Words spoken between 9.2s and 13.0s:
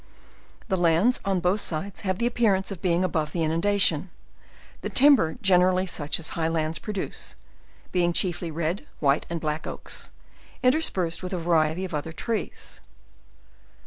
and black oaks, interspersed with a variety of other trees.